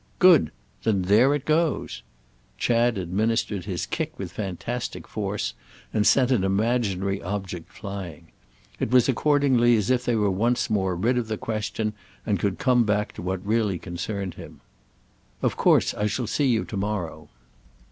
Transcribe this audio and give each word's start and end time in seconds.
"Good. 0.17 0.51
Then 0.81 1.03
there 1.03 1.35
it 1.35 1.45
goes!" 1.45 2.01
Chad 2.57 2.97
administered 2.97 3.65
his 3.65 3.85
kick 3.85 4.17
with 4.17 4.31
fantastic 4.31 5.07
force 5.07 5.53
and 5.93 6.07
sent 6.07 6.31
an 6.31 6.43
imaginary 6.43 7.21
object 7.21 7.71
flying. 7.71 8.31
It 8.79 8.89
was 8.89 9.07
accordingly 9.07 9.77
as 9.77 9.91
if 9.91 10.03
they 10.03 10.15
were 10.15 10.31
once 10.31 10.71
more 10.71 10.95
rid 10.95 11.19
of 11.19 11.27
the 11.27 11.37
question 11.37 11.93
and 12.25 12.39
could 12.39 12.57
come 12.57 12.83
back 12.83 13.11
to 13.11 13.21
what 13.21 13.45
really 13.45 13.77
concerned 13.77 14.33
him. 14.33 14.61
"Of 15.43 15.55
course 15.55 15.93
I 15.93 16.07
shall 16.07 16.25
see 16.25 16.47
you 16.47 16.65
tomorrow." 16.65 17.29